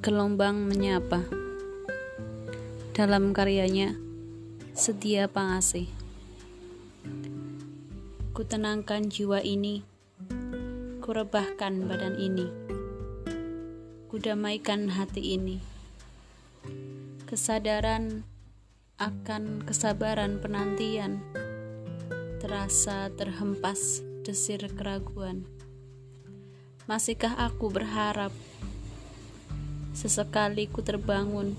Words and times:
Gelombang 0.00 0.64
Menyapa. 0.64 1.28
Dalam 2.96 3.36
karyanya 3.36 4.00
Setia 4.72 5.28
Pangasih 5.28 5.92
Kutenangkan 8.32 9.12
jiwa 9.12 9.44
ini 9.44 9.84
Kurebahkan 11.04 11.84
badan 11.84 12.16
ini. 12.16 12.48
Kudamaikan 14.08 14.88
hati 14.88 15.36
ini. 15.36 15.60
Kesadaran 17.28 18.24
akan 18.96 19.68
kesabaran 19.68 20.40
penantian 20.40 21.20
Terasa 22.40 23.12
terhempas 23.20 24.00
desir 24.24 24.64
keraguan. 24.72 25.44
Masihkah 26.88 27.36
aku 27.36 27.68
berharap 27.68 28.32
Sesekali 30.00 30.64
ku 30.64 30.80
terbangun 30.80 31.52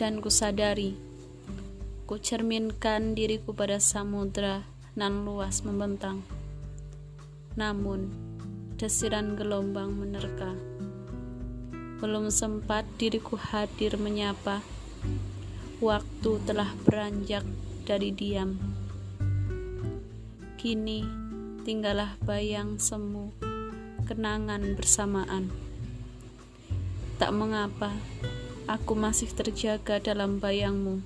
dan 0.00 0.24
ku 0.24 0.32
sadari 0.32 0.96
ku 2.08 2.16
cerminkan 2.16 3.12
diriku 3.12 3.52
pada 3.54 3.76
samudra 3.76 4.66
nan 4.98 5.22
luas 5.22 5.62
membentang. 5.62 6.26
Namun, 7.54 8.10
desiran 8.74 9.38
gelombang 9.38 9.94
menerka. 9.94 10.56
Belum 12.02 12.32
sempat 12.32 12.82
diriku 12.98 13.38
hadir 13.38 13.94
menyapa. 13.94 14.58
Waktu 15.78 16.30
telah 16.48 16.72
beranjak 16.82 17.46
dari 17.86 18.10
diam. 18.10 18.58
Kini 20.58 21.06
tinggallah 21.62 22.18
bayang 22.26 22.82
semu 22.82 23.30
kenangan 24.08 24.74
bersamaan. 24.74 25.69
Tak 27.20 27.36
mengapa, 27.36 27.92
aku 28.64 28.96
masih 28.96 29.28
terjaga 29.28 30.00
dalam 30.00 30.40
bayangmu, 30.40 31.04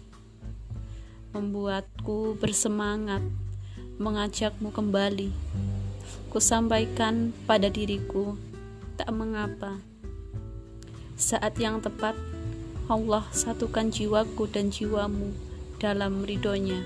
membuatku 1.34 2.38
bersemangat, 2.38 3.18
mengajakmu 3.98 4.70
kembali. 4.70 5.34
Ku 6.30 6.38
sampaikan 6.38 7.34
pada 7.50 7.66
diriku, 7.66 8.38
tak 8.94 9.10
mengapa. 9.10 9.82
Saat 11.18 11.58
yang 11.58 11.82
tepat, 11.82 12.14
Allah 12.86 13.26
satukan 13.34 13.90
jiwaku 13.90 14.46
dan 14.46 14.70
jiwamu 14.70 15.34
dalam 15.82 16.22
ridhonya. 16.22 16.78